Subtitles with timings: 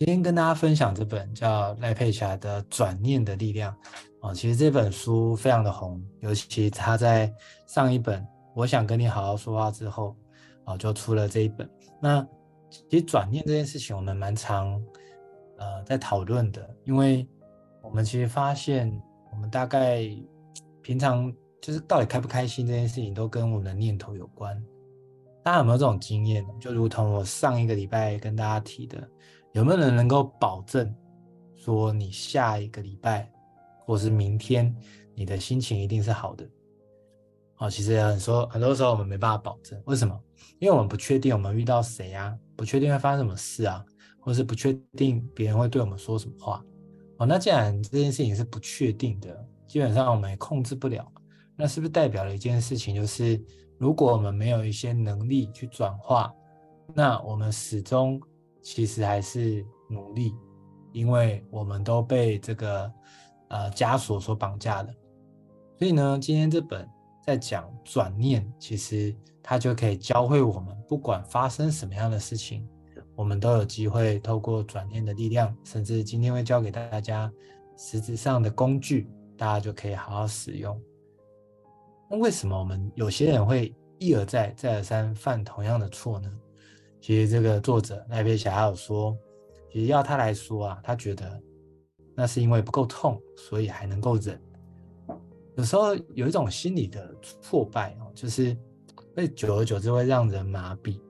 [0.00, 3.70] 今天跟大家分享这本叫赖佩霞的《转念的力量》
[4.20, 7.30] 哦，其实这本书非常的红，尤其他在
[7.66, 8.18] 上一本
[8.54, 10.16] 《我想跟你好好说话》之后，
[10.64, 11.68] 哦，就出了这一本。
[12.00, 12.26] 那
[12.70, 14.82] 其实转念这件事情，我们蛮常
[15.58, 17.28] 呃在讨论的，因为
[17.82, 18.90] 我们其实发现，
[19.30, 20.08] 我们大概
[20.80, 21.30] 平常
[21.60, 24.58] 就是到底开不开心这件事情，都跟我们的念头有关。
[25.44, 26.42] 大家有没有这种经验？
[26.58, 29.06] 就如同我上一个礼拜跟大家提的，
[29.52, 30.94] 有没有人能够保证
[31.56, 33.30] 说你下一个礼拜
[33.84, 34.74] 或是明天
[35.14, 36.48] 你的心情一定是好的？
[37.58, 40.18] 哦，其实很多很多时候我们没办法保证，为什么？
[40.58, 43.84] 因为我们不确定我们遇到谁啊，不确定会发生什么事啊，
[44.20, 46.64] 或是不确定别人会对我们说什么话。
[47.18, 51.06] 哦，那既然这件事情是不确定的，基本上我们也控制不了，
[51.56, 53.42] 那是不是代表了一件事情，就是？
[53.78, 56.30] 如果我们没有一些能力去转化，
[56.94, 58.20] 那我们始终
[58.62, 60.34] 其实还是努力，
[60.92, 62.92] 因为我们都被这个
[63.48, 64.94] 呃枷锁所绑架了。
[65.78, 66.88] 所以呢，今天这本
[67.24, 72.68] 在讲转念，其实它就可以教会我们，不管发生什么样的事情，
[73.16, 77.32] 我们都有机会透过转念的力量，甚至今天会教给大家
[77.76, 80.78] 实质上的工具，大家就可以好好使用。
[82.10, 86.30] 那为什么我们有些人会一而再、再而三犯同样的错呢？
[87.00, 89.16] 其实这个作者赖佩霞有说，
[89.72, 91.40] 其实要他来说啊，他觉得
[92.14, 94.40] 那是因为不够痛，所以还能够忍。
[95.56, 98.56] 有时候有一种心理的挫败哦，就是
[99.16, 101.00] 会久而久之会让人麻痹，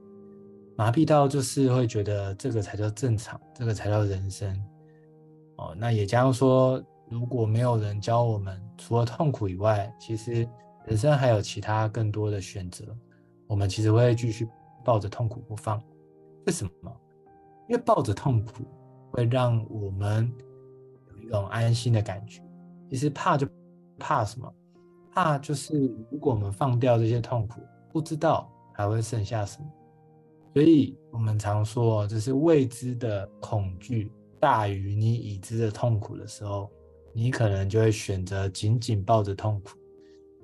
[0.77, 4.55] 麻痹到就是会觉得这个才叫正常，这个才叫人生
[5.57, 5.75] 哦。
[5.77, 10.49] 那也假如说，如果没有人教我们，除了痛苦以外，其实。
[10.87, 12.85] 人生还有其他更多的选择，
[13.47, 14.49] 我们其实会继续
[14.85, 15.83] 抱着痛苦不放。
[16.47, 16.97] 为什么？
[17.69, 18.65] 因为抱着痛苦
[19.11, 20.33] 会让我们
[21.09, 22.43] 有一种安心的感觉。
[22.89, 23.47] 其实怕就
[23.99, 24.53] 怕什么？
[25.13, 27.61] 怕就是如果我们放掉这些痛苦，
[27.93, 29.67] 不知道还会剩下什么。
[30.55, 36.69] 所以我们常说，就是未知的恐惧大于你已知的痛苦的时候，
[37.13, 39.79] 你可能就会选择紧紧抱着痛苦。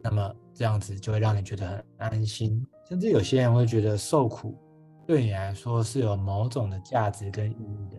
[0.03, 4.55] 那么这样子就会让你觉得很安心，甚至有些人会觉得受苦
[5.07, 7.97] 对你来说是有某种的价值跟意义的。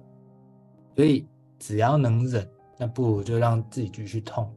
[0.96, 1.28] 所以
[1.60, 4.52] 只要能忍，那不如就让自己继续痛。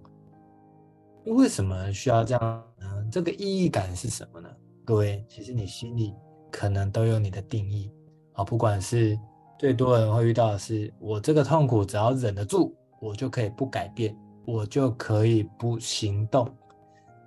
[1.26, 3.06] 为什么需要这样呢？
[3.10, 4.48] 这个意义感是什么呢？
[4.84, 6.14] 各位，其实你心里
[6.50, 7.92] 可能都有你的定义
[8.32, 8.42] 啊。
[8.42, 9.18] 不管是
[9.58, 16.48] 最多人会遇到的是，我这个痛苦只要忍得住，我就可以不改变，我就可以不行动。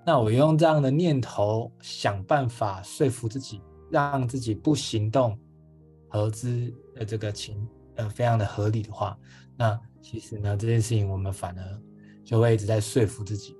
[0.06, 5.40] 那我用这样的念头想办法说服自己，让自己不行动，
[6.10, 7.66] 合资的这个情
[7.96, 9.18] 呃非常的合理的话，
[9.56, 11.82] 那其实呢这件事情我们反而
[12.26, 13.56] 就会一直在说服自己，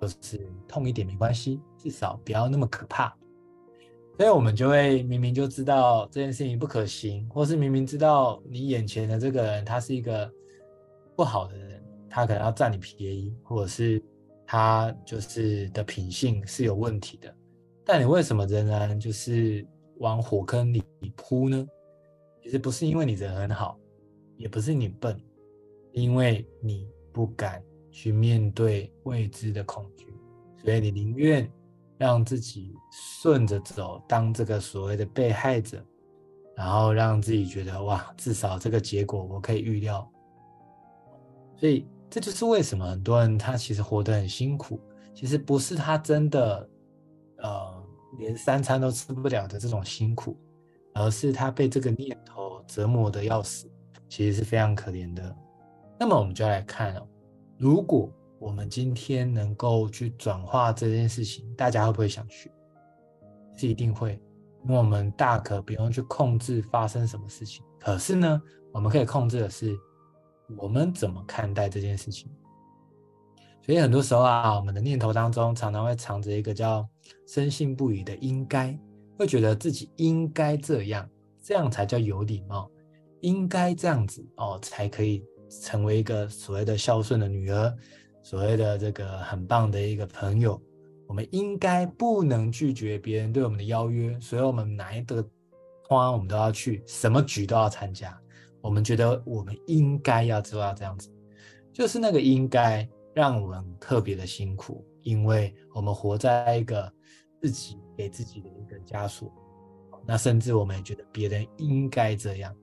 [0.00, 3.12] 就是痛一点没关系，至少不要那么可怕。
[4.16, 10.30] 所以我们就会明明就知道这件事情不可行，或是明明知道你眼前的这个人他是一个
[11.16, 14.00] 不好的人，他可能要占你便宜，或者是。
[14.52, 17.32] 他就是的品性是有问题的，
[17.84, 19.64] 但你为什么仍然就是
[19.98, 20.82] 往火坑里
[21.14, 21.64] 扑呢？
[22.42, 23.78] 其实不是因为你人很好，
[24.36, 25.16] 也不是你笨，
[25.92, 27.62] 因为你不敢
[27.92, 30.12] 去面对未知的恐惧，
[30.56, 31.48] 所以你宁愿
[31.96, 32.74] 让自己
[33.22, 35.80] 顺着走，当这个所谓的被害者，
[36.56, 40.10] 然后让自己觉得哇，至少这个结果我可以预料，
[41.54, 41.86] 所以。
[42.10, 44.80] 这就是为什么很多人他其实活得很辛苦，
[45.14, 46.68] 其实不是他真的，
[47.38, 47.84] 呃，
[48.18, 50.36] 连三餐都吃不了的这种辛苦，
[50.92, 53.70] 而是他被这个念头折磨得要死，
[54.08, 55.36] 其实是非常可怜的。
[56.00, 57.06] 那么我们就来看哦，
[57.56, 62.50] 如果我们今天能够去转化这件事情，大家会不会想去？
[63.56, 64.20] 是一定会，
[64.64, 69.78] 因为我们大可不用去控制发生什么事情，可是呢，我们可以控制的是。
[70.56, 72.28] 我们怎么看待这件事情？
[73.62, 76.88] 所以很多时候啊，我们的念头当中常常会藏着一个叫
[77.28, 78.76] “深信不疑”的应该，
[79.18, 81.08] 会觉得自己应该这样，
[81.42, 82.70] 这样才叫有礼貌，
[83.20, 85.22] 应该这样子哦，才可以
[85.62, 87.72] 成为一个所谓的孝顺的女儿，
[88.22, 90.60] 所谓的这个很棒的一个朋友。
[91.06, 95.24] 我们应该不能拒绝别人对我们的邀约，所以我们哪一个
[95.86, 98.16] 花我们都要去，什么局都要参加。
[98.60, 101.10] 我们觉得我们应该要做到这样子，
[101.72, 106.92] 就是那个应该让我们特别的辛苦，因为我们活在一个
[107.40, 109.32] 自己给自己的一个枷锁。
[110.06, 112.54] 那甚至我们也觉得别人应该这样。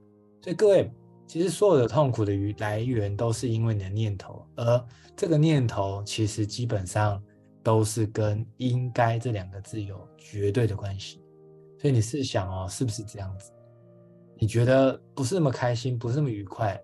[0.42, 0.92] 所以各位，
[1.28, 4.86] 其实所有的痛苦的来源都是因为你的念头，而
[5.16, 7.22] 这个念头其实基本上
[7.64, 11.22] 都是跟“应该”这两个字有绝对的关系。
[11.80, 13.52] 所以你试想哦，是不是这样子？
[14.40, 16.80] 你觉得不是那么开心，不是那么愉快，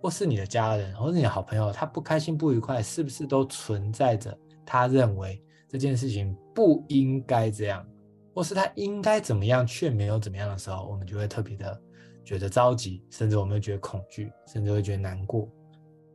[0.00, 7.86] 或是你的家人，或是你的好朋友，他不开心不愉快，是不是都存在着他认为这件事情不应该这样，
[8.34, 11.80] 或是他应该怎么样却没有怎么样的时候，我们就会特别的。
[12.24, 15.48] 觉得着急，甚至我们会觉得恐惧，甚至会觉得难过。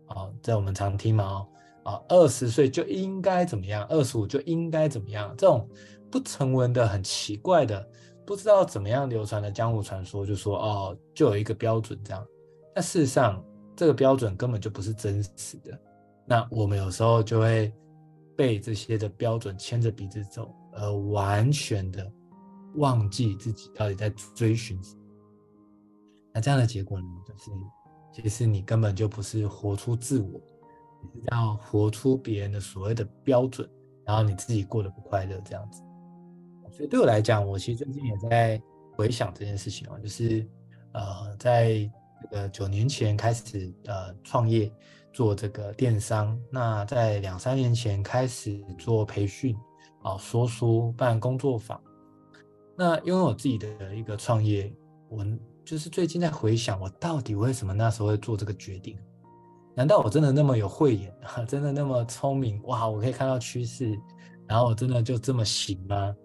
[0.05, 1.47] 啊，在我们常听嘛，哦，
[1.83, 5.69] 啊，二十岁就应该怎么样，二十五就应该怎么样，这种
[6.09, 7.85] 不成文的、很奇怪的、
[8.27, 12.27] 不知道怎么样流传的江湖传说，就说哦，就有一个标准这样。
[12.75, 13.41] 但事实上，
[13.73, 15.79] 这个标准根本就不是真实的。
[16.25, 17.73] 那我们有时候就会
[18.35, 22.11] 被这些的标准牵着鼻子走，而完全的
[22.75, 25.01] 忘记自己到底在追寻什么。
[26.33, 27.49] 那这样的结果呢，就是
[28.11, 30.41] 其实你根本就不是活出自我，
[31.01, 33.67] 你是要活出别人的所谓的标准，
[34.03, 35.81] 然后你自己过得不快乐这样子。
[36.77, 38.61] 所以对我来讲，我其实最近也在
[38.95, 40.47] 回想这件事情啊，就是
[40.91, 41.89] 呃，在
[42.21, 44.71] 这个九年前开始呃创业
[45.11, 49.57] 做这个电商，那在两三年前开始做培训
[50.03, 51.81] 啊，说书办工作坊。
[52.77, 54.71] 那因为我自己的一个创业，
[55.09, 55.25] 我。
[55.65, 58.97] 就是最近在回想，我到底为什么那时候会做这个决定？
[59.75, 61.13] 难道我真的那么有慧眼，
[61.45, 62.63] 真的那么聪明？
[62.63, 63.99] 哇，我可以看到趋势，
[64.47, 66.15] 然后我真的就这么行吗？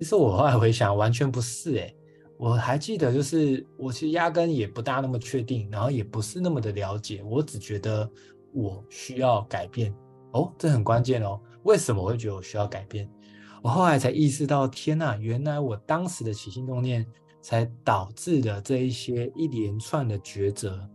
[0.00, 1.94] 其实我后来回想，完全不是诶。
[2.36, 7.22] 我还记得，就是我其实压根也不大那么确定，然后也不是那么的了解。
[7.22, 8.10] 我只觉得
[8.52, 9.94] 我需要改变
[10.32, 11.38] 哦，这很关键哦。
[11.62, 13.08] 为什么我会觉得我需要改变？
[13.62, 17.06] 我后来才意识到，天呐，原来我当时的起心动念。
[17.42, 20.86] 才导致的这一些一连串的抉择，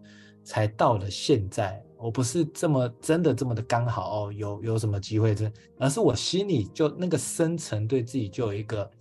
[0.44, 1.84] 才到了现在。
[2.06, 8.92] 我不是这么真的这么的刚好哦，有有什么机会这，而是我心里就那个深层对自己就有一个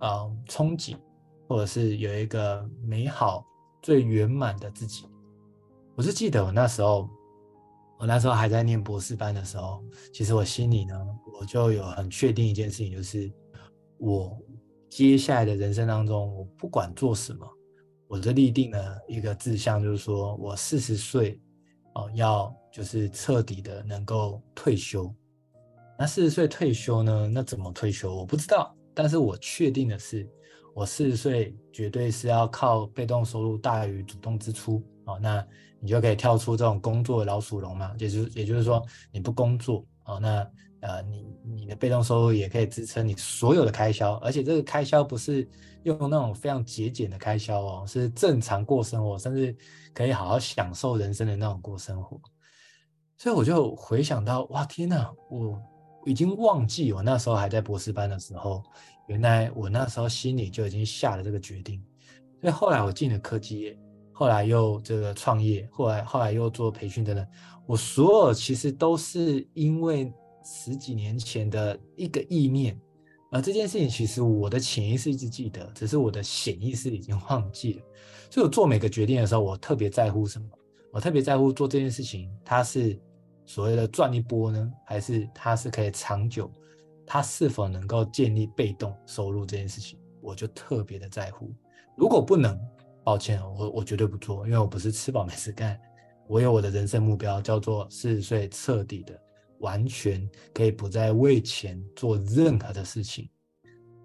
[0.00, 0.96] 呃憧憬，
[1.48, 3.42] 或者是有一个美好
[3.80, 5.06] 最圆满的自己。
[5.96, 7.08] 我是记得我那时候，
[7.98, 9.82] 我那时候还在念博士班的时候，
[10.12, 10.94] 其实我心里呢，
[11.40, 13.32] 我就有很确定一件事情，就是
[13.96, 14.38] 我。
[14.90, 17.46] 接下来的人生当中，我不管做什么，
[18.06, 21.38] 我就立定了一个志向，就是说我四十岁
[21.94, 25.12] 哦，要就是彻底的能够退休。
[25.98, 27.28] 那四十岁退休呢？
[27.32, 28.14] 那怎么退休？
[28.14, 28.74] 我不知道。
[28.94, 30.28] 但是我确定的是，
[30.74, 35.18] 我四十岁绝对是要靠被动收入大于主动支出哦。
[35.20, 35.46] 那
[35.80, 40.48] 你就可以跳出这种工作的老鼠笼嘛，也就也就是说，你不工作哦，那。
[40.80, 45.48] 呃，你你的被动收入也可以支撑你所有的开销，而且这个开销不是
[45.82, 49.56] 用那种非常节俭的开销哦，是正常过生活，甚至
[49.92, 52.20] 可以好好享受人生的那种过生活。
[53.16, 55.60] 所以我就回想到，哇，天哪，我
[56.06, 58.62] 已经忘记我那时候还在博士班的时候，
[59.08, 61.82] 原来我那时候心里就已经下了这个决定。
[62.40, 63.76] 所以后来我进了科技业，
[64.12, 67.26] 后来又这个创业，后来后来又做培训等等，
[67.66, 70.12] 我所有其实都是因为。
[70.50, 72.74] 十几年前的一个意念，
[73.30, 77.82] 而这件事情其实我的潜意识一直记得，只是我的显意识已经忘记了。
[78.30, 80.48] 所以我做每个决定的时候，我特别在乎什么？
[80.90, 82.98] 我特别在乎做这件事情，它是
[83.44, 86.50] 所谓的赚一波呢，还是它是可以长久？
[87.06, 91.52] 它是否能够建立被动收入这件事情，我就特别的在乎。
[91.94, 92.58] 如果不能，
[93.04, 95.78] 抱歉，我我绝对不做，因为我不是吃饱 没事干，
[96.26, 99.18] 我有我的人生目标，叫做四十岁彻底的。
[99.60, 103.28] 完全可以不再为钱做任何的事情，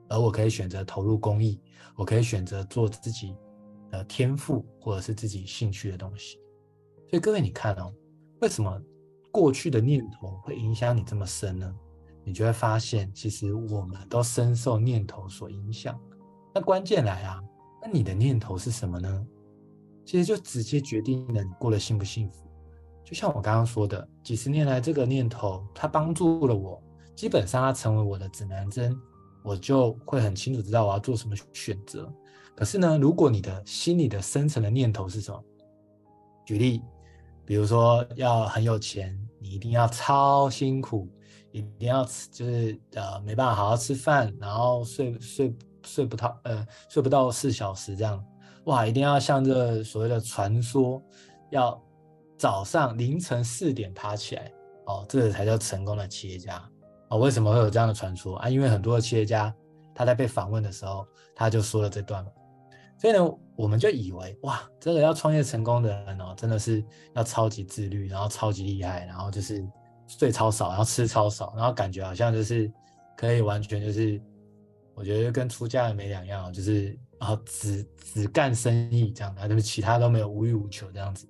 [0.09, 1.59] 而我可以选择投入公益，
[1.95, 3.35] 我可以选择做自己
[3.91, 6.37] 的天赋或者是自己兴趣的东西。
[7.09, 7.93] 所以各位，你看哦，
[8.41, 8.81] 为什么
[9.31, 11.75] 过去的念头会影响你这么深呢？
[12.23, 15.99] 你就会发现，其实我们都深受念头所影响。
[16.55, 17.41] 那关键来啊，
[17.81, 19.27] 那你的念头是什么呢？
[20.05, 22.49] 其实就直接决定了你过得幸不幸福。
[23.03, 26.81] 就像我刚刚说的，几十年来这个念头，它帮助了我。
[27.15, 28.97] 基本上，它成为我的指南针，
[29.43, 32.11] 我就会很清楚知道我要做什么选择。
[32.55, 35.43] 可是呢，如果你的心里的深层的念头是什么？
[36.45, 36.81] 举例，
[37.45, 41.07] 比如说要很有钱，你一定要超辛苦，
[41.51, 48.25] 一定要吃，就是呃没办法好好吃饭，然后睡睡睡不到呃睡不到四小时这样，
[48.63, 50.99] 哇，一定要像这所谓的传说
[51.51, 51.79] 要。
[52.37, 54.51] 早上凌晨四点爬起来，
[54.85, 56.61] 哦，这个才叫成功的企业家
[57.09, 57.17] 哦。
[57.17, 58.49] 为什么会有这样的传说啊？
[58.49, 59.53] 因为很多的企业家
[59.95, 62.31] 他在被访问的时候，他就说了这段嘛。
[62.97, 63.19] 所以呢，
[63.55, 69.65] 我们就以为哇，这个要创业成功的人哦，真的是要超级自律，然后超级厉害，然后就是
[70.07, 72.71] 睡超少，然后吃超少，然后感觉好像就是
[73.17, 74.21] 可以完全就是，
[74.95, 81.27] 我觉得跟出家人没两样，就是然后只只干生意这样的，就是其他都没有，无欲无求这样子。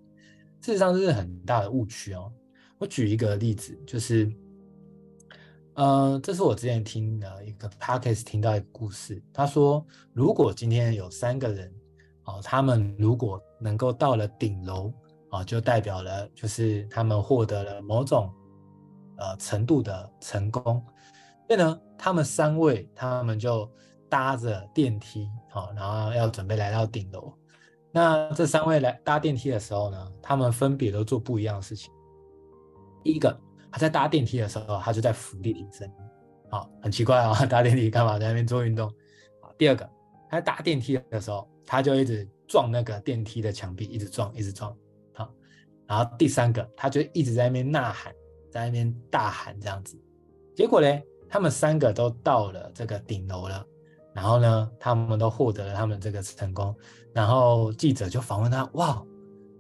[0.63, 2.31] 事实上这是很大的误区哦。
[2.79, 4.31] 我举一个例子，就是。
[5.75, 9.19] 呃，这是我之前听的一个 podcast 听到一个故事。
[9.33, 11.73] 他说，如果今天有三个人，
[12.25, 14.93] 哦，他们如果能够到了顶楼，
[15.31, 18.31] 啊，就代表了就是他们获得了某种
[19.17, 20.79] 呃程度的成功。
[21.47, 23.67] 所以呢，他们三位，他们就
[24.07, 27.33] 搭着电梯，好，然后要准备来到顶楼。
[27.93, 31.93] 那这三位来搭电梯的时候呢，他们分别都做不一样的事情。
[33.03, 33.39] 第一个。
[33.75, 35.91] 他在搭电梯的时候，他就在伏地挺身，
[36.51, 38.87] 好，很奇怪啊， 搭电梯干嘛在那边做运动？
[39.57, 39.83] 第二个，
[40.29, 44.71] 他在搭电梯的时候，他就一直撞那个电梯的墙壁，一直撞，一直撞，
[45.15, 45.27] 好，
[45.87, 48.13] 然后第三个，他就一直在那边呐喊，
[48.51, 49.99] 在那边大喊这样子，
[50.55, 50.87] 结果呢，
[51.27, 53.65] 他们三个都到了这个顶楼了，
[54.13, 56.75] 然后呢，他们都获得了他们这个成功，
[57.13, 59.01] 然后记者就访问他，哇，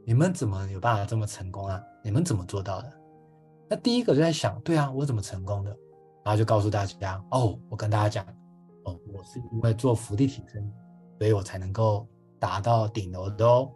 [0.05, 1.81] 你们怎么有办法这么成功啊？
[2.03, 2.91] 你们怎么做到的？
[3.69, 5.75] 那第一个就在想，对啊，我怎么成功的？
[6.23, 8.25] 然后就告诉大家，哦，我跟大家讲，
[8.83, 10.71] 哦，我是因为做伏地挺身，
[11.17, 12.07] 所以我才能够
[12.39, 13.69] 达到顶楼的哦。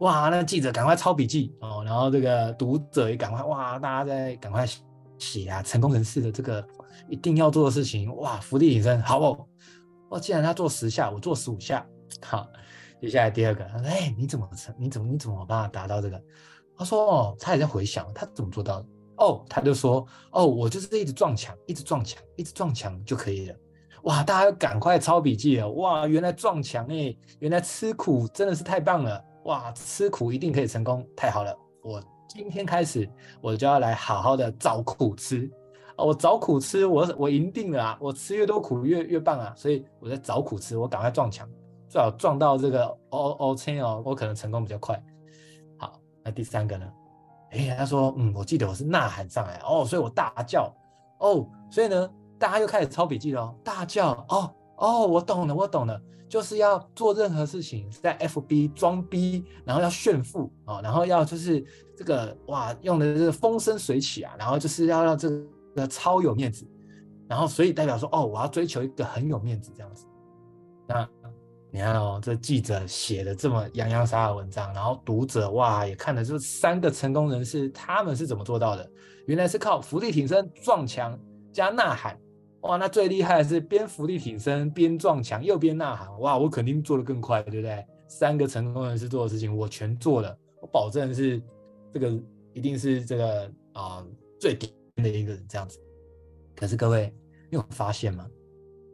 [0.00, 4.64] 哇，那记者赶快抄笔记哦，然后这个读者也赶快，哇，大家在赶快
[5.18, 6.64] 写啊，成功人士的这个
[7.08, 9.46] 一定要做的事情，哇，伏地挺身，好哦，
[10.10, 11.86] 哦，既然他做十下，我做十五下，
[12.22, 12.48] 好，
[13.00, 14.74] 接下来第二个，哎，你怎么成？
[14.78, 16.22] 你怎么你怎么办法达到这个？
[16.76, 18.86] 他说，哦，他也在回想，他怎么做到的？
[19.18, 23.56] 哦，他就说，哦，我就是一直撞墙，一直撞墙，一直撞墙就可以了。
[24.04, 25.68] 哇，大家赶快抄笔记了。
[25.72, 29.22] 哇，原来撞墙哎，原来吃苦真的是太棒了。
[29.44, 31.54] 哇，吃苦一定可以成功，太好了。
[31.82, 33.10] 我今天开始，
[33.40, 35.50] 我就要来好好的找苦吃。
[35.98, 37.98] 我找苦吃，我我赢定了啊！
[38.00, 39.52] 我吃越多苦越越棒啊！
[39.56, 41.48] 所以我在找苦吃，我赶快撞墙，
[41.88, 45.02] 最好撞到这个哦哦天哦，我可能成功比较快。
[45.76, 46.86] 好，那第三个呢？
[47.50, 50.72] 哎，他说，嗯，我记得我是呐喊上来哦，所以我大叫
[51.18, 61.64] 哦，所以呢，大家又开始抄笔记了，大叫哦哦，我懂了，我懂了，就是要做任何事情在 FB 装逼，然后要炫富哦，然后要就是
[61.96, 65.28] 这个哇，用的是风生水起啊，然后就是要让这
[65.86, 66.66] 超有面子，
[67.28, 70.06] 然后所以代表说哦，我要追求一个很有面子这样子，
[70.86, 71.08] 那。
[71.70, 78.90] 你看哦，这记者写的这么洋洋洒洒的文章，然后读者哇也看了，这三个成功人士他们是怎么做到的？
[79.26, 81.16] 原来是靠伏地挺身、撞墙
[81.52, 82.18] 加呐喊。
[82.62, 86.20] 哇，那最厉害的是边伏地挺身边撞墙又边呐喊。
[86.20, 87.84] 哇，我肯定做得更快，对不对？
[88.08, 91.38] 三个成功人士做的事情我全做了，我保证是
[91.92, 92.18] 这个
[92.54, 94.02] 一定是这个啊、
[94.40, 94.70] 最顶
[95.02, 95.78] 的一个人这样子。
[96.56, 97.14] 可是各位，
[97.50, 98.28] 你有发现吗？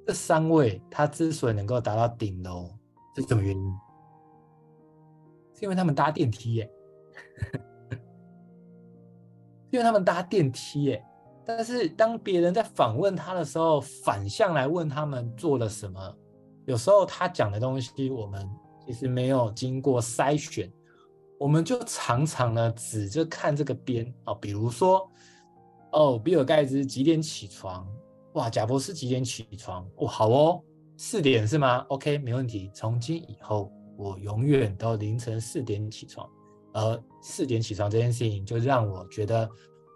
[0.07, 2.69] 这三位他之所以能够达到顶楼，
[3.17, 3.73] 是什么原因？
[5.55, 6.71] 是因为他们搭电梯耶，
[9.71, 11.05] 因为他们搭电梯耶。
[11.47, 16.17] 但是当别人在访问他的时候，反向来问他们做了什么，
[16.67, 18.49] 有时候他讲的东西我们
[18.87, 20.71] 其实没有经过筛选，
[21.39, 25.11] 我们就常常呢只就看这个边啊，比如说
[25.95, 27.87] 哦，比尔盖茨几点起床？
[28.33, 29.89] 哇，贾博士几点起床？
[29.95, 30.63] 哦，好哦，
[30.97, 32.69] 四点是吗？OK，没问题。
[32.75, 36.29] 从今以后，我永远都凌晨四点起床。
[36.73, 39.49] 而四点起床这件事情，就让我觉得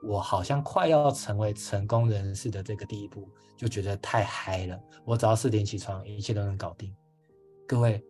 [0.04, 4.80] 我好像快要成为成功人士的这个第一步，就觉得太嗨了。
[5.04, 6.94] 我只要四点起床，一切都能搞定。
[7.66, 8.00] 各位，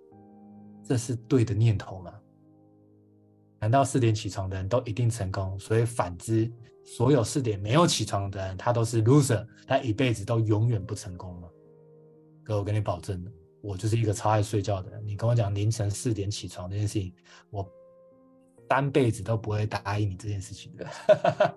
[0.85, 2.13] 这是对的念头吗？
[3.59, 5.59] 难道四点起床的人都一定成功？
[5.59, 6.53] 所以反之。
[6.97, 11.53] 所有四点没有起床的人，他都是 loser，他一辈子都永远不成功了。
[12.43, 13.23] 哥，我跟你保证，
[13.61, 15.07] 我就是一个超爱睡觉的人。
[15.07, 17.13] 你跟我讲凌晨四点起床这件事情，
[17.51, 17.71] 我
[18.67, 20.87] 单辈子都不会答应你这件事情的。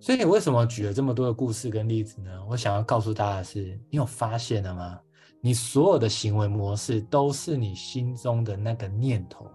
[0.00, 2.30] 所以为什么举了这么多的故事跟例子呢？
[2.48, 4.98] 我想要告诉大家的是，你有发现了吗？
[5.40, 9.46] 你所有的行为模式都是你心中的那个念头。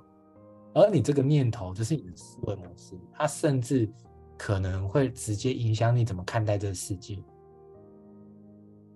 [0.74, 3.92] 而你这个念头就是你的思维模式，它甚至
[4.38, 7.18] 可能会直接影响你怎么看待这个世界。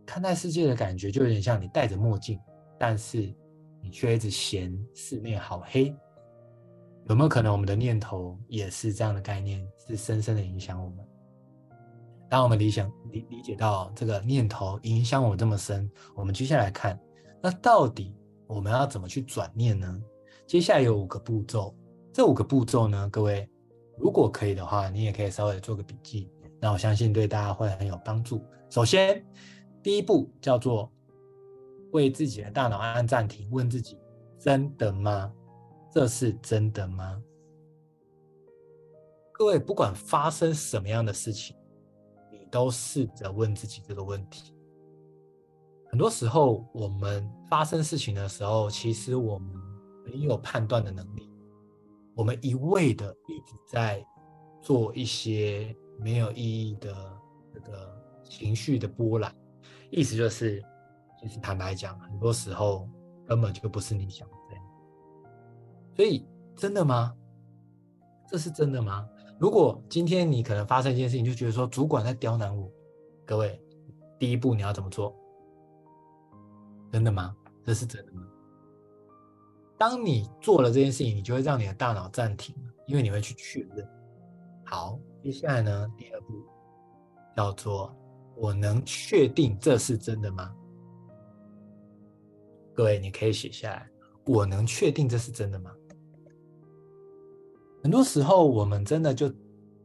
[0.05, 2.39] 看待世界的感觉就有点像你戴着墨镜，
[2.77, 3.33] 但是
[3.81, 5.95] 你却一直嫌四面好黑。
[7.07, 11.05] 有没有可能我们的念头也是这样的概念，是深深的影响我们？
[12.29, 16.99] 当我们理想理理解到这个念头影响我这么深，我们接下来看，
[17.41, 18.15] 那到底？
[18.45, 19.99] 我们要怎么去转念呢？
[20.45, 21.73] 接下来有五个步骤，
[22.11, 23.49] 这五个步骤呢，各位
[23.97, 28.43] 如果可以的话，你也可以稍微做个笔记，那我相信对大家会很有帮助。
[28.69, 29.25] 首先，
[29.81, 30.91] 第一步叫做
[31.91, 33.97] 为自己的大脑按暂停，问自己：
[34.37, 35.31] 真的吗？
[35.91, 37.21] 这是真的吗？
[39.31, 41.55] 各位，不管发生什么样的事情，
[42.31, 44.55] 你都试着问自己这个问题。
[45.89, 49.55] 很多时候，我们发生事情的时候，其实我们
[50.05, 51.29] 没有判断的能力，
[52.15, 54.05] 我们一味的一直在
[54.61, 56.95] 做一些没有意义的
[57.53, 59.33] 这个情绪的波澜。
[59.89, 60.63] 意思就是，
[61.19, 62.89] 其实坦白讲，很多时候
[63.27, 64.65] 根本就不是你想的这样。
[65.95, 67.15] 所以，真的吗？
[68.27, 69.07] 这是真的吗？
[69.39, 72.71] 如果今天你可能发生一件事情，就觉得说主管在刁难我，
[73.25, 73.61] 各位，
[74.17, 75.15] 第一步你要怎么做？
[76.91, 77.35] 真的吗？
[77.63, 78.23] 这是真的吗？
[79.83, 82.55] 当你做了这件事情，你就会让你的大脑暂停，
[82.87, 83.85] 因为你会去确认。
[84.63, 86.41] 好，接下来呢，第二步
[87.35, 87.93] 叫做
[88.37, 90.55] 我能确定这是真的吗？
[92.73, 93.85] 各位，你可以写下来，
[94.25, 95.69] 我能确定这是真的吗？
[97.83, 99.29] 很多时候，我们真的就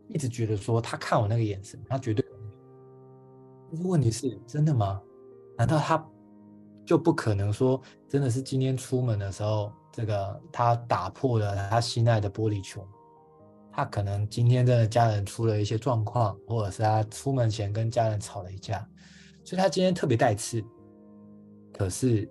[0.06, 2.24] 一直觉得说，他看我那个眼神，他绝对。
[3.68, 5.02] 但是问题是，真的吗？
[5.56, 6.08] 难道他
[6.86, 12.86] 就不可能说，真的是今天出门的时候，这个他打破了他心爱的玻璃球？
[13.72, 18.78] 他可能今天真的家人出了一些状况，或者是他出门前跟家人吵了一架，
[19.42, 20.64] 所以他今天特别带刺。
[21.72, 22.30] 可是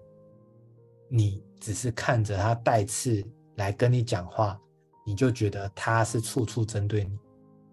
[1.09, 3.21] 你只是看着他带刺
[3.55, 4.57] 来跟你讲话。
[5.05, 7.17] 你就觉得他是处处针对你，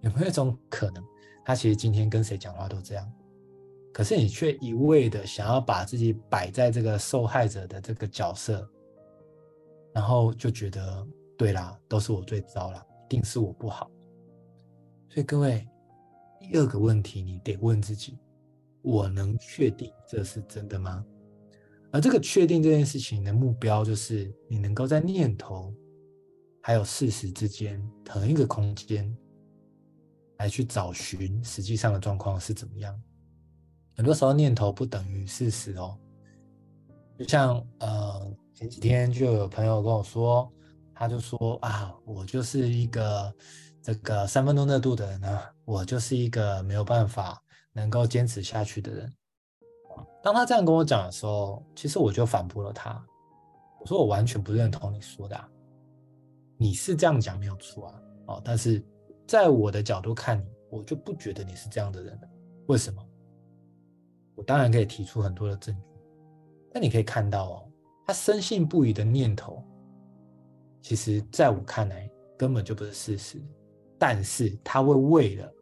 [0.01, 1.05] 有没有一种可能，
[1.45, 3.13] 他其实今天跟谁讲话都这样，
[3.93, 8.69] 可是你却一味的想要把自己摆在这个受害者的这个角色，
[9.95, 11.07] 然后就觉得
[11.39, 13.91] 对啦，都是我最糟啦，一定是我不好。
[15.09, 15.67] 所以各位，
[16.41, 18.19] 第二个问题你得问自己：
[18.83, 21.05] 我能确定这是真的吗？
[21.93, 25.73] 而这个确定这件事情的目标，就是你能够在念头。
[26.67, 29.15] 还有事实之间，同一个空间
[30.39, 32.99] 来去找寻实际上的状况是怎么样。
[33.95, 35.95] 很多时候念头不等于事实哦。
[37.19, 40.49] 就像呃前几天就有朋友跟我说，
[40.95, 43.35] 他就说啊，我就是一个
[43.83, 49.13] 这个三分钟热度的人呢，我就是一个没有办法能够坚持下去的人。
[50.23, 53.05] 当他这样跟我讲的时候，其实我就反驳了他，
[53.81, 55.49] 我说我完全不认同你说的啊。
[56.57, 58.81] 你是这样讲没有错啊，哦，但是
[59.27, 62.17] 在我的角度看你，我就不觉得你是这样的人。
[62.69, 63.05] 为什么？
[64.37, 65.83] 我当然可以提出很多的证据，
[66.73, 67.69] 但你可以看到哦，
[68.07, 69.63] 他深信不疑的念头，
[70.81, 73.43] 其实在我看来根本就不是事实，
[73.99, 75.53] 但是他会为了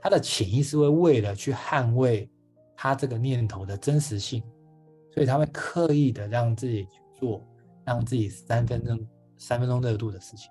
[0.00, 2.30] 他的潜意识会为了去捍卫
[2.76, 4.42] 他这个念头的真实性，
[5.12, 7.46] 所以他会刻意的让自己去做，
[7.84, 9.06] 让自己三分钟。
[9.40, 10.50] 三分钟热度的事情，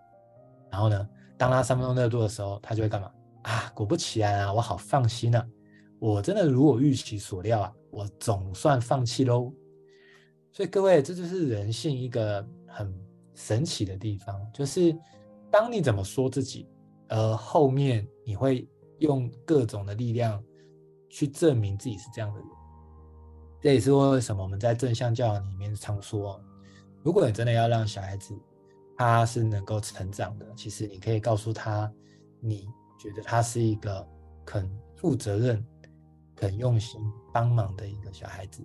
[0.71, 3.69] 然后呢，当他三分钟热度的时候，他就会干嘛啊？
[3.75, 5.45] 果不其然啊，我好放心啊！
[5.99, 9.51] 我真的如我预期所料啊，我总算放弃喽。
[10.57, 12.91] 所以各位，这就是人性一个很
[13.35, 14.91] 神奇的地方，就是
[15.51, 16.67] 当你怎么说自己，
[17.09, 18.67] 而后面你会
[18.97, 20.43] 用各种的力量
[21.11, 22.49] 去证明自己是这样的人。
[23.61, 26.43] 这也是为什么我们在正向教养里面常说，
[27.03, 28.33] 如果你真的要让小孩子，
[28.97, 30.55] 他是能够成长的。
[30.55, 31.93] 其实你可以告诉他，
[32.39, 32.67] 你
[32.97, 34.03] 觉得他是一个
[34.43, 35.63] 肯负责任、
[36.35, 36.99] 肯用心
[37.31, 38.63] 帮忙的一个小孩子。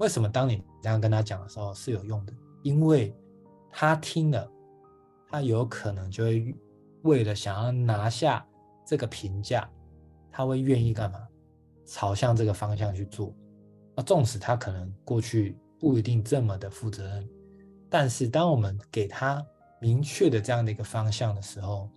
[0.00, 2.32] 为什么当你这样跟他讲的时候是有用的？
[2.62, 3.14] 因为
[3.70, 4.50] 他听了，
[5.28, 6.56] 他有可能就会
[7.02, 8.44] 为了想要拿下
[8.86, 9.70] 这个评价，
[10.32, 11.20] 他会愿意干嘛？
[11.84, 13.34] 朝向这个方向去做。
[13.94, 17.28] 那纵使他可能过去不一定这么的负责任。
[17.90, 19.44] 但是，当我们给他
[19.80, 21.90] 明确的这样的一个方向的时候，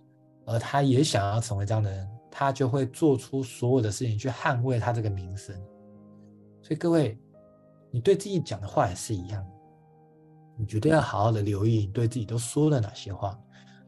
[0.44, 5.56] 而他也想要成为这样的人，他就会做出所有的事情去捍卫他这个名声。
[6.60, 7.18] 所以，各位，
[7.94, 9.46] 你对自己讲的话也是一样，
[10.58, 13.38] 你绝对要好好的留意你对自己都说了哪些话。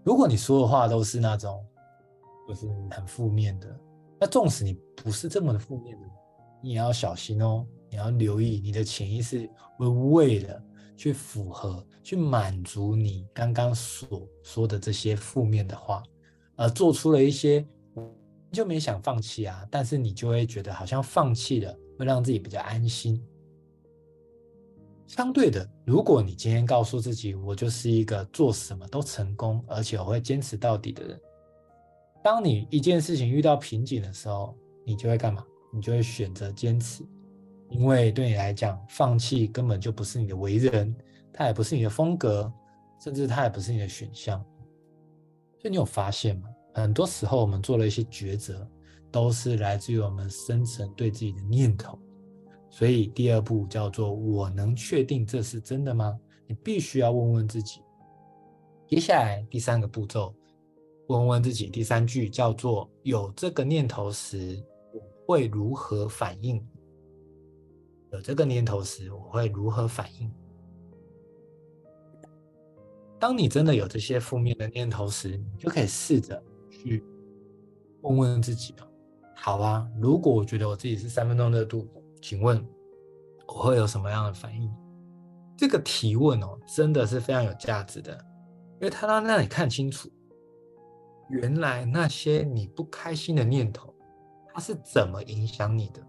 [0.05, 1.61] 如果你说的话都是那种
[2.47, 3.77] 就是很负面的，
[4.21, 6.07] 那纵使你不是这么的负面的，
[6.63, 10.63] 你也要小心哦，你要留意你的潜意识会为了。
[10.99, 16.03] 去符合、去满足你刚刚所说的这些负面的话，
[16.55, 17.63] 而做出了一些
[18.51, 23.23] 就没想放弃啊，但是你就会觉得好像放弃了会让自己比较安心。
[25.07, 31.21] 相对的，如果你今天告诉自己，我就是一个做什么都成功，而且我会坚持到底的人，
[32.25, 35.45] 当你一件事情遇到瓶颈的时候，你就会干嘛？
[35.73, 37.05] 你就会选择坚持，
[37.71, 40.95] 因为对你来讲，放弃根本就不是你的为人，
[41.33, 42.53] 它也不是你的风格，
[43.01, 44.45] 甚至它也不是你的选项。
[45.61, 46.49] 所以你有发现吗？
[46.75, 48.69] 很多时候我们做了一些抉择，
[49.11, 51.99] 都是来自于我们深层对自己的念头。
[52.77, 56.15] 所以第二步叫做“我能确定这是真的吗？”
[56.47, 57.81] 你必须要问问自己。
[58.87, 60.35] 接下来第三个步骤，
[61.07, 64.63] 问问自己第三句叫做“有这个念头时，
[64.93, 66.63] 我会如何反应？”
[68.13, 70.31] 有这个念头时，我会如何反应？
[73.19, 77.03] 当你真的有这些负面的念头时，你就可以试着去
[78.03, 78.75] 问问自己
[79.35, 81.89] ：“好啊，如果我觉得我自己是三分钟热度。”
[82.29, 82.61] 请问
[83.47, 84.69] 我会有什么样的反应？
[85.57, 88.13] 这个提问哦，真的是非常有价值的，
[88.81, 90.11] 因为它能让你看清楚，
[91.29, 93.95] 原来那些你不开心的念头，
[94.53, 96.03] 它是怎么影响你的。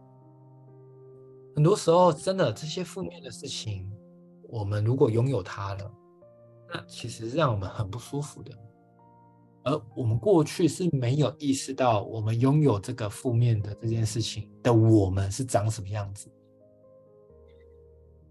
[1.54, 3.88] 很多时候，真的这些负面的事情，
[4.50, 5.92] 我们如果拥有它了，
[6.74, 8.52] 那其实是让我们很不舒服的。
[9.68, 16.32] 而我们过去是没有意识到，我们拥有这个负面的这件事情的我们是长什么样子。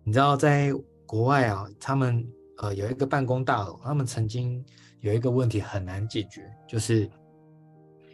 [0.02, 0.72] 你知道，在
[1.04, 4.64] 国外啊，他们呃有一个办公大楼，他们曾经
[5.00, 7.02] 有一个问题很难解决，就是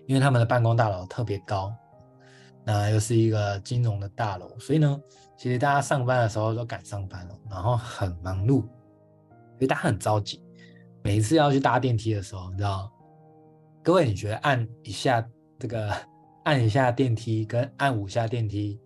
[0.07, 1.73] 因为他们的办公大楼特别高，
[2.65, 5.01] 那又是一个金融的大楼，所以呢，
[5.39, 10.43] 其实大家上班的时候都赶上班了，然后很忙碌，所以大家很着急，
[11.05, 12.91] 每一次要去搭电梯的时候，你知道。
[13.85, 15.92] 各位，你觉得按一下这个
[16.45, 18.79] 按一下电梯跟按五下电梯，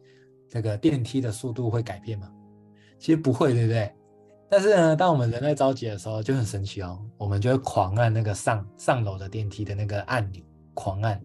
[0.48, 2.30] 这个电梯的速度会改变吗？
[2.98, 3.92] 其实不会，对不对？
[4.48, 11.20] 但是呢，当我们人类着急的时候，就很神奇哦，我们就会狂按那个上上楼的电梯的那个按钮，狂按，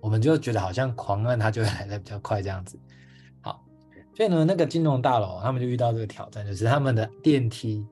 [0.00, 2.78] 我们就觉得好像狂按它就会来的比较快这样子。
[3.40, 3.60] 好，
[4.14, 7.84] 所以呢，那个金融大楼他们就遇到这个挑战，就是他们的电梯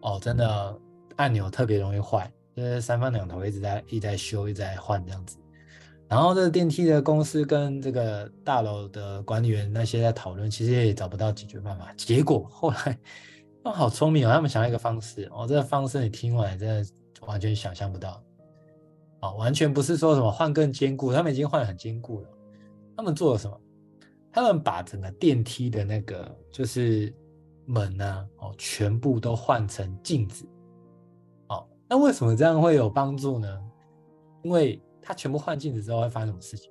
[0.00, 0.76] 哦，真的
[1.14, 2.28] 按钮特别容易坏。
[2.60, 5.38] 就是三番两头一直在一直在修，一直在换这样子。
[6.06, 11.90] 然后这个电梯的公司跟这个大楼的管理员那些在讨论，其实也找不到解决办法。
[11.96, 12.98] 结果后来，
[13.62, 16.90] 哦，好聪明哦，他们想了一个方式哦，这个方式你听完真的
[17.26, 18.22] 完全想象不到。
[19.20, 22.28] 哦，完全不是说什么换更坚固，他们已经换得很坚固了。
[22.96, 23.60] 他们做了什么？
[24.32, 27.14] 他们把整个电梯的那个就是
[27.66, 30.44] 门呢，哦，全部都换成镜子。
[31.90, 33.60] 那为什么这样会有帮助呢？
[34.44, 36.70] 因为它全部换镜子之后会发生什么事情？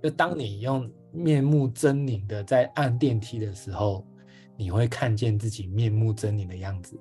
[0.00, 4.06] 就当你用面目狰狞的在按电梯的时候，
[4.56, 6.96] 你会看见自己面目狰狞的样子。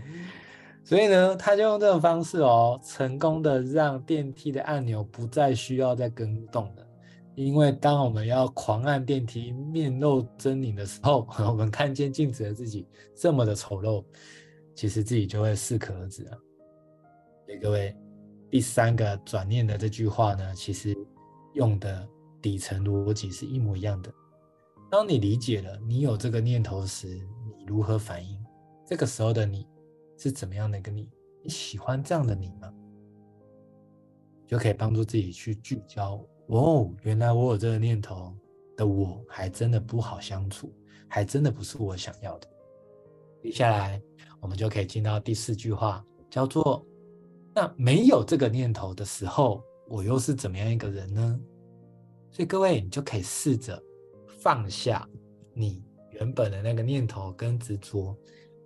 [0.84, 6.86] 所以呢，他就用这种方式哦，成功的让电梯的按钮不再需要再更动了。
[7.34, 14.04] 因为当我们要狂按电梯、面露狰狞的时候， 我们看见镜子的自己这么的丑陋，
[14.74, 16.38] 其实自己就会适可而止了。
[17.46, 17.96] 给各位，
[18.50, 20.96] 第三个转念的这句话呢，其实
[21.54, 22.06] 用的
[22.42, 24.12] 底层逻辑是一模一样的。
[24.90, 27.06] 当你理解了你有这个念头时，
[27.56, 28.36] 你如何反应？
[28.84, 29.64] 这个时候的你
[30.16, 31.08] 是怎么样的一个你？
[31.44, 32.72] 你喜欢这样的你吗？
[34.44, 36.20] 就可以帮助自己去聚焦。
[36.48, 38.34] 哦，原来我有这个念头
[38.76, 40.72] 的我，还真的不好相处，
[41.06, 42.48] 还真的不是我想要的。
[43.40, 44.02] 接下来，
[44.40, 46.84] 我们就可以进到第四句话，叫做。
[47.56, 51.40] 那没有这个念头的时候，我又是怎么样一个人呢？
[52.30, 53.82] 所以各位，你就可以试着
[54.42, 55.08] 放下
[55.54, 58.14] 你原本的那个念头跟执着。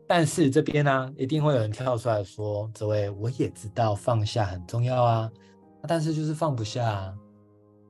[0.08, 5.30] 但是这边呢、一定会有人跳出来说：“这位，我也知道放下很重要啊，
[5.86, 7.14] 但是就是放不下啊。”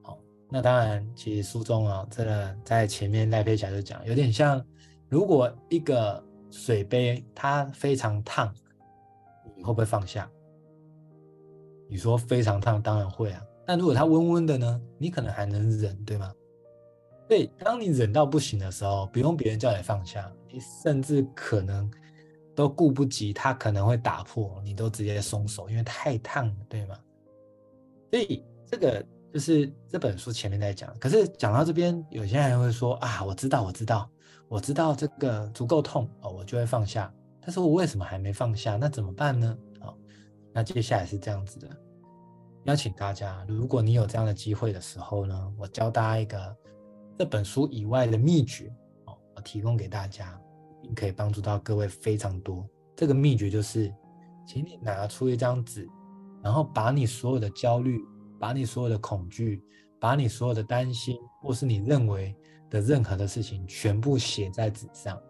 [0.04, 0.18] 好，
[0.50, 4.62] 那当然，其实书中啊，真的在前面赖佩霞就讲，有点像，
[5.08, 8.54] 如果一个水杯它非常烫，
[9.56, 10.30] 你会不会放下？
[11.90, 13.42] 你说非常烫，当然会啊。
[13.66, 14.81] 但如果它温温的呢？
[14.96, 16.33] 你可能还能忍，对吗？
[17.29, 21.90] 对，当你忍到不行的时候，不用别人叫你放下，你甚至可能
[22.55, 26.96] 都顾不及它可能会打破，你都直接松手，因为太烫了，对吗？
[28.11, 30.92] 所以这个就是这本书前面在讲。
[30.98, 34.11] 可是讲到这边，有些人会说啊，我知道，我知道，
[34.48, 37.12] 我知道这个足够痛哦，我就会放下。
[37.40, 38.76] 但是我为什么还没放下？
[38.76, 39.57] 那怎么办呢？
[40.52, 41.68] 那接下来是这样子的，
[42.64, 46.56] 邀请大家，如果你有这样的机会的时候呢，我教大家一个
[47.18, 48.72] 这本书以外的秘诀
[49.06, 50.40] 哦，我提供给大家。
[50.82, 52.66] 并可以帮助到各位非常多。
[52.96, 53.92] 这个秘诀就是，
[54.46, 55.86] 请你拿出一张纸，
[56.42, 58.00] 然后把你所有的焦虑、
[58.38, 59.62] 把你所有的恐惧、
[60.00, 62.34] 把你所有的担心，或是你认为
[62.70, 65.20] 的任何的事情，全部写在纸上。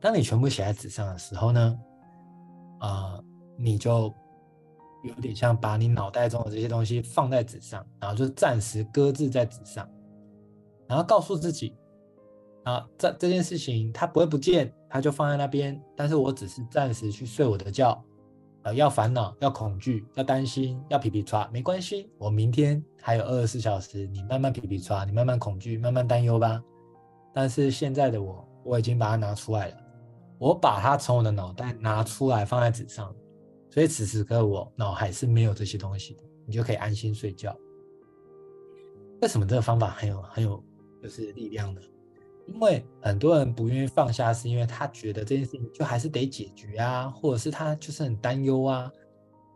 [0.00, 1.78] 当你全部写在纸上的时候呢，
[2.80, 3.20] 啊、
[3.56, 4.12] 你就
[5.04, 9.88] 有点像把你脑袋中的这些东西放在纸上，然后就暂时搁置在纸上，
[10.86, 11.76] 然后告诉自己。
[12.64, 15.82] 啊，这这件事情它不会不见，它就放在那边。
[15.96, 18.00] 但是我只是暂时去睡我的觉，
[18.62, 26.62] 呃，要烦恼，要恐惧，要担心，要皮皮抓，没关系，我明天还有二十四小时，你慢慢皮皮抓，你慢慢恐惧，慢慢担忧吧。
[27.34, 29.76] 但是现在的我，我已经把它拿出来了，
[30.38, 33.12] 我把它从我的脑袋拿出来放在纸上，
[33.72, 37.56] 所以此时此刻我脑海是没有这些东西的，你就可以安心睡觉。
[39.22, 40.62] 为什么这个方法很有很有
[41.02, 41.80] 就是力量呢？
[42.46, 48.92] 因为很多人不愿意放下，是因为他觉得这件事情就还是得解决啊，或者是他就是很担忧啊，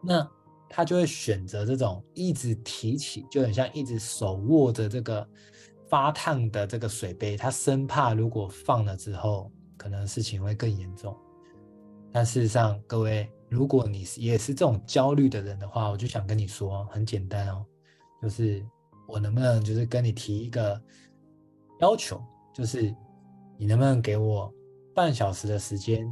[0.02, 0.26] 那
[0.70, 5.28] 他就会选择这种一直提起，就很像一直手握着这个
[5.90, 11.14] 发烫的这个水杯，他生怕如果放了之后，可能事情会更严重。
[12.12, 17.64] 但事实上，各位，如果你也是这种焦虑的人的话，我就想跟你说，很简单哦，
[18.22, 18.64] 就是
[19.06, 20.80] 我能不能就是跟你提一个
[21.80, 22.20] 要求。
[22.54, 22.94] 就是
[23.58, 24.50] 你能不能给我
[24.94, 26.10] 半小时的时间，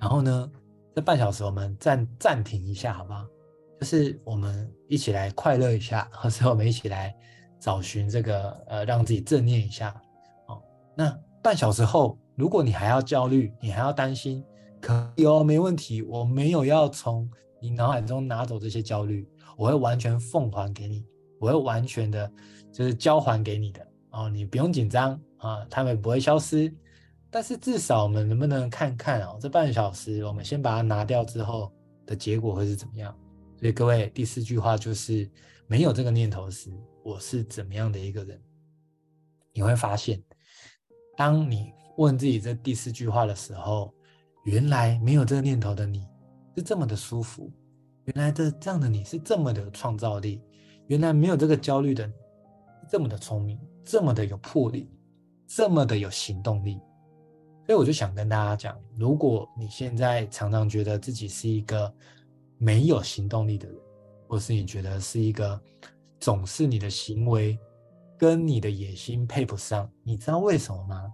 [0.00, 0.50] 然后呢，
[0.92, 3.24] 这半小时我们暂暂停一下，好不好？
[3.78, 7.14] 就是我们一起来快乐一下，或者我们一起来
[7.60, 9.94] 找寻这个呃，让自己正念一下。
[10.48, 10.60] 哦，
[10.96, 14.44] 那半小时后，如果你还要焦虑，你还要担心，
[14.80, 21.04] 可以哦，没问题，我没有要从你脑海中拿走这些焦虑，我会完全奉还给你，
[21.38, 22.30] 我会完全的，
[22.72, 23.86] 就是交还给你的。
[24.10, 25.20] 哦，你不用紧张。
[25.38, 26.74] 啊，他们不会消失，
[27.30, 31.72] 但是至少我们能不能看看哦，这半小时我们先把它拿掉之后
[32.04, 33.16] 的结果会是怎么样？
[33.56, 35.30] 所以各位，第四句话就是
[35.68, 36.72] 没有这个念头时，
[37.04, 38.36] 我是怎么样的一个人？
[39.52, 40.20] 你会发现，
[41.16, 43.94] 当你问自己这第四句话的时候，
[44.48, 46.08] 原来没有这个念头的你
[46.56, 47.52] 是这么的舒服，
[48.06, 50.40] 原来的这样的你是这么的有创造力，
[50.86, 52.14] 原来没有这个焦虑的你
[52.88, 54.90] 这么的聪明，这么的有魄力。
[55.50, 56.78] 这么的有行动力，
[57.64, 61.90] 所以我就想跟大家讲，如果你现在常常觉得自己是一个
[62.58, 63.78] 没有行动力的人，
[64.28, 65.58] 或是你觉得是一个
[66.20, 67.58] 总是你的行为
[68.18, 71.10] 跟你的野心配不上，你知道为什么吗？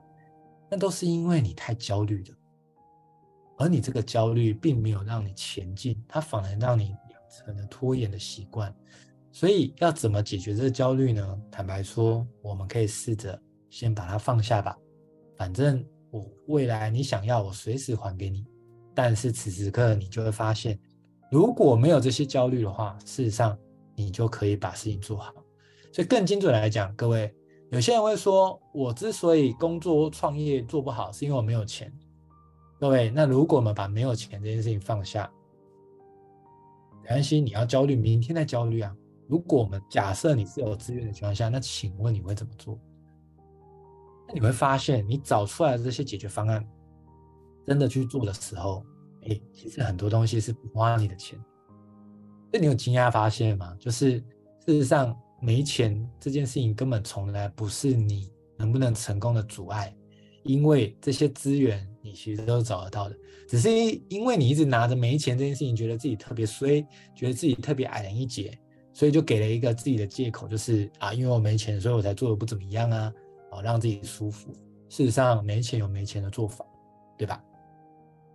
[0.69, 2.35] 那都是因为你太焦虑了，
[3.59, 8.75] 而你这个焦虑并没有让你前进，它反而让你养成了拖延的习惯。
[9.33, 11.41] 所以要怎么解决这个焦虑呢？
[11.51, 13.41] 坦白说，我们可以试着。
[13.71, 14.79] 先把它放下吧，
[15.37, 18.47] 反正我未来你想要，我随时还给你。
[18.95, 20.79] 但是此时此刻你就会发现，
[21.29, 23.59] 如果没有这些焦虑的话，事实上
[23.97, 25.35] 你就可以把事情做好。
[25.93, 27.35] 所以更精准来讲，各位，
[27.73, 31.93] 有些人会说，我之所以工作创业做不好，是因为我没有钱。
[32.81, 35.31] 各位，那如果我们把没有钱这件事情放下，
[37.03, 38.95] 没关系，你要焦虑，明天再焦虑啊。
[39.27, 42.79] 如果我们假设你是有资源的情况下，那请问你会怎么做？
[44.29, 46.67] 那你会发现，你找出来的这些解决方案，
[47.67, 48.85] 真的去做的时候，
[49.29, 51.39] 哎，其实很多东西是不花你的钱。
[52.53, 53.75] 那你有惊讶发现吗？
[53.79, 54.19] 就是
[54.67, 59.95] 事实上，没钱这件事情根本从来不是你能不能成功的阻碍，
[60.43, 63.17] 因为这些资源你其实都是找得到的，
[63.49, 63.71] 只是
[64.09, 68.57] 因为你一直拿着没钱这件事情，觉得自己特别衰，觉得自己特别矮人一截，
[68.93, 73.13] 所以就给了一个自己的借口，就是啊，因为我没钱，所以我才做的不怎么样啊。
[73.51, 74.53] 哦让自己舒服。
[74.89, 76.67] 事实上，没钱有没钱的做法，
[77.17, 77.41] 对吧？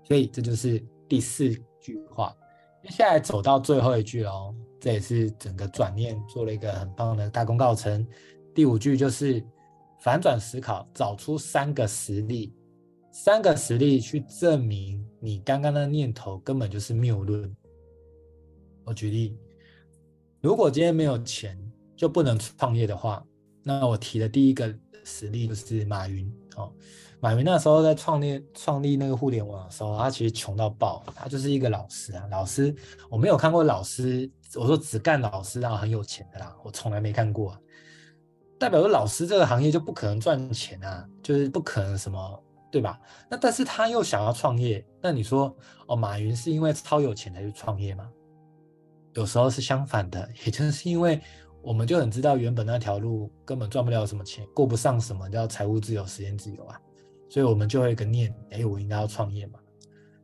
[0.03, 1.49] 所以这就是第四
[1.82, 2.34] 句话。
[2.82, 8.08] 接下来走到最后一句了哦，这也是整个转念做了一个很棒的大功告成。
[8.55, 9.43] 第五句就是
[9.99, 12.53] 反转思考，找出三个实例，
[13.12, 17.56] 三个实例去证明你刚刚的念头根本就是谬论。
[18.84, 19.38] 我举例，
[20.41, 21.58] 如果今天没有钱
[21.95, 23.24] 就不能创业的话，
[23.63, 24.74] 那我提的第一个。
[25.06, 26.72] 实例就是马云哦，
[27.19, 32.28] 马云那时候在创立创立那个互联网的时候，他其实穷到爆，他就是一个老师啊。
[32.30, 32.76] 老师，
[33.10, 37.60] 我没有看过老师，我说只干老师然后很有钱的啦，我从来没看过啊。
[38.60, 42.99] 代表说老师这个行业就不可能赚钱啊，就是不可能什么，对吧？
[43.29, 45.55] 那但是他又想要创业，那你说
[45.88, 48.10] 哦，马云是因为超有钱才去创业吗？
[49.13, 51.21] 有时候是相反的，也就是因为。
[51.62, 56.79] 我们就很知道，原本那条路根本赚不了什么钱，过不上什么叫财务自由、时间自由啊。
[57.29, 59.60] 所以我们就会一个念，哎，我应该要创业嘛。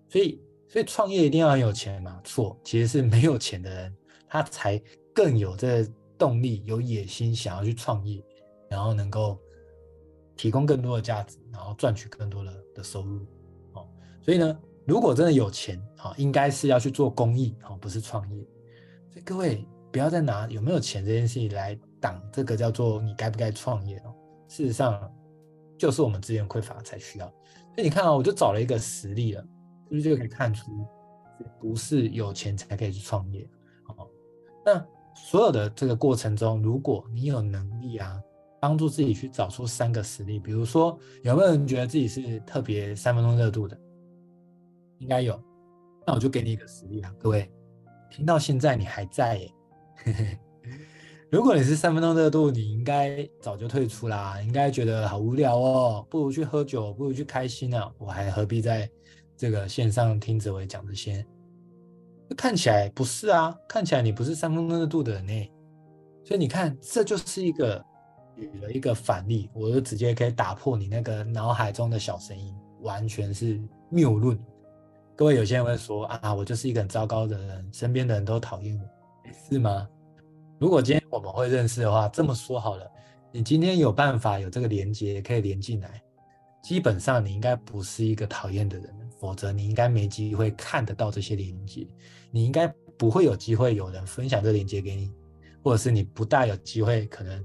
[0.07, 2.21] 所以，所以创业一定要很有钱嘛？
[2.23, 3.93] 错，其实是没有钱的人，
[4.29, 4.81] 他才
[5.13, 5.85] 更有这
[6.17, 8.23] 动力、有野心，想要去创业，
[8.69, 9.37] 然后能够
[10.35, 13.25] 提供更多的价值，然后赚取更多的的收入。
[13.73, 13.87] 哦，
[14.21, 18.43] 所以呢，如果真的有钱，啊，应该是要去做公益，哦，不是创业。
[19.09, 24.13] 所以各位不要再拿有没有钱这件事情来挡这个叫做你该不该创业哦。
[24.47, 25.11] 事实上，
[25.77, 27.25] 就是我们资源匮乏才需要。
[27.27, 29.45] 所以你看啊，我就找了一个实例了。
[29.87, 30.71] 是不是就可以看出，
[31.59, 33.47] 不是有钱才可以去创业？
[33.87, 34.09] 哦，
[34.65, 38.19] 那所有的这个过程中，如果你有能力啊，
[38.65, 43.79] 帮助自己去找出三个实例，比如说有没有人觉得自己是特别三分钟热度的？
[44.97, 45.39] 应该有，
[46.07, 47.47] 那我就给你一个实例啊，各位，
[48.09, 49.51] 听到现在你还在耶，
[51.29, 58.89] 如果你是三分钟热度，你应该早就退出啦，应该觉得好无聊哦，不如去喝酒，不如去开心啊，我还何必在？
[59.37, 61.23] 这个线上听哲维讲这些，
[62.37, 65.51] 看起来不是啊，看起来你不是三分钟热度的人呢，
[66.23, 67.83] 所以你看，这就是一个
[68.37, 74.37] 举了一个反例，我就直接可以打破你那个脑海中的小声音，完全是谬论。
[75.15, 79.87] 各位有些人会说啊，我就是一个很糟糕的人，身边的人都讨厌我，是吗？
[80.59, 82.89] 如果今天我们会认识的话，这么说好了，
[83.31, 86.01] 你今天有办法有这个连接可以连进来，
[86.61, 88.93] 基本上你应该不是一个讨厌的人。
[89.17, 91.87] 否则你应该没机会看得到这些连接，
[92.31, 92.67] 你应该
[92.97, 95.09] 不会有机会有人分享这连接给你，
[95.63, 97.43] 或者是你不大有机会可能、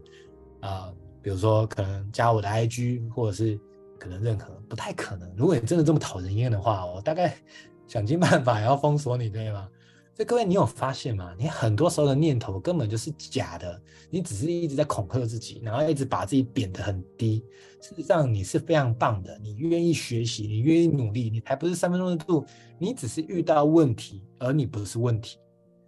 [0.60, 3.58] 呃，比如说可能加我的 IG，或者是
[3.98, 5.30] 可能任何不太可能。
[5.36, 7.36] 如果你真的这么讨人厌的话，我大概
[7.86, 9.68] 想尽办法也要封锁你，对吗？
[10.14, 11.34] 所以各位，你有发现吗？
[11.38, 17.42] 你很多时候的念头根本就是假的，你只是一直在恐吓自己，然后一直把自己贬得很低。
[17.80, 22.44] 事实上，你是非常棒的，你愿意学习，你愿意努力，你才不是三分钟热度，
[22.78, 25.38] 你只是遇到问题，而你不是问题。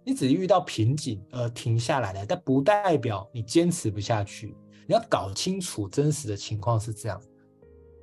[0.03, 4.55] 你只是遇到瓶颈而停下来了，但不代表你坚持不下去。
[4.87, 7.21] 你要搞清楚真实的情况是这样。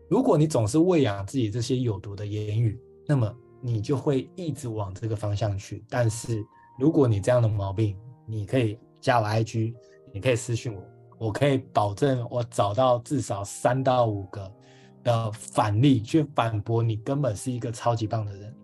[0.09, 3.35] 如果你总是喂养自己这些有毒的言语，那么。
[3.63, 5.85] 你就会一直往这个方向去。
[5.87, 6.43] 但是，
[6.79, 9.75] 如果你这样的毛病，你可以加我 IG，
[10.15, 10.83] 你可以私信我，
[11.27, 14.51] 我可以保证我找到至少三到五个
[15.05, 18.57] 的反例去反驳你，根本是一个超级棒的人。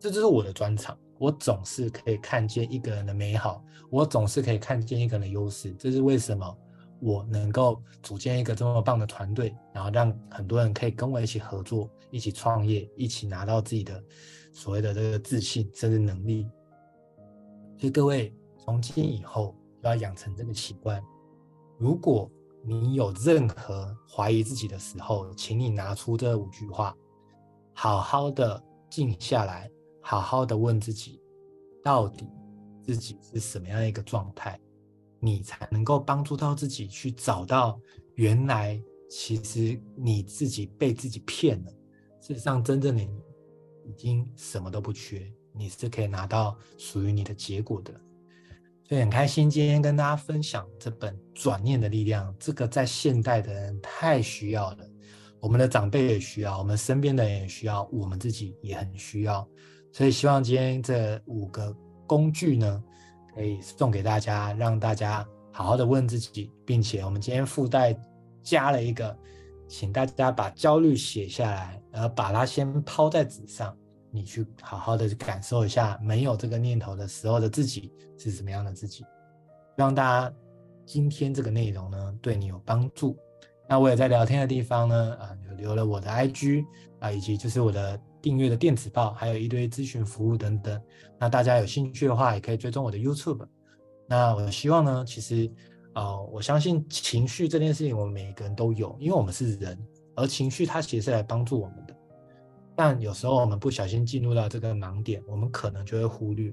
[0.00, 5.72] 这就是我的专长，我总是可以看见一个人的美好，我总是可以看见一个人的优势。
[5.78, 6.58] 这是为什么
[7.00, 11.90] 我能够组建一个这么棒的团队，然后让很多人可以跟我一起合作。
[12.12, 14.02] 一起创业，一起拿到自己的
[14.52, 16.48] 所谓的这个自信甚至能力。
[17.76, 18.32] 所以各位，
[18.64, 21.02] 从今以后要养成这个习惯。
[21.78, 22.30] 如果
[22.64, 26.96] 你有任何怀疑自己的时候，请你拿出这五句话，
[27.74, 29.68] 好好的静下来，
[30.00, 31.20] 好好的问自己，
[31.82, 32.30] 到底
[32.84, 34.58] 自己是什么样一个状态，
[35.26, 37.80] 你才能够帮助到自己去找到
[38.14, 41.72] 原来其实你自己被自己骗了。
[42.20, 43.10] 事实上，真正的你
[43.84, 47.92] 已经什么都不缺，你是可以拿到属于你的结果的。
[48.88, 54.78] 所以很开心今天跟大家分享这本《转念的力量》，这个在现代的人太需要了。
[55.40, 59.46] 我们的长辈也需要，我们身边的人也需要，我们自己也很需要。
[59.92, 62.82] 所以希望今天这五个工具呢，
[63.36, 67.94] 可以送给大家，让大家好好的问自己，并且我们今天附带
[68.42, 69.14] 加了一个。
[69.68, 73.76] 请大家把焦虑写下来，而把它先抛在纸上，
[74.12, 79.00] 你去好好的感受一下，没有这个念头的时候的自己是什么样的自己。
[79.00, 80.32] 希望大家
[80.86, 83.18] 今天这个内容呢，对你有帮助。
[83.68, 86.64] 那我也在聊天的地方呢，啊，有留了我的 IG
[87.00, 90.82] 啊，以及就是我的订阅的电子报，还有一堆咨询服务等等。
[91.16, 93.46] 那大家有兴趣的话，也可以追踪我的 YouTube。
[94.08, 95.48] 那我希望呢，其实。
[95.92, 99.78] 啊、我相信情绪这件事情，我们每个人都有，因为我们是人，
[100.14, 101.96] 而情绪它其实是来帮助我们的。
[102.76, 106.52] 但有时候我们不小心进入到这个盲点，我们可能就会忽略。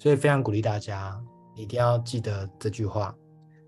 [0.00, 1.16] 所以非常鼓励大家，
[1.54, 3.16] 一定要记得这句话：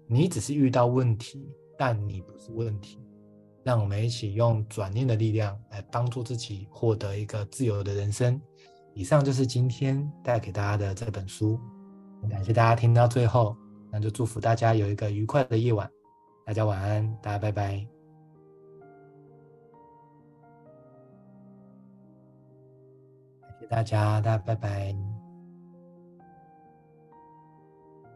[0.09, 1.49] 你只是遇到问题，
[1.79, 2.99] 但你不是问题。
[3.69, 8.41] 让我们一起用转念的力量来帮助自己获得一个自由的人生。
[8.95, 11.61] 以上就是今天带给大家的这本书，
[12.31, 13.55] 感谢大家听到最后。
[13.93, 15.87] 那就祝福大家有一个愉快的夜晚，
[16.47, 17.87] 大家晚安，大家拜拜。
[23.51, 25.18] 谢谢大家，大家拜拜。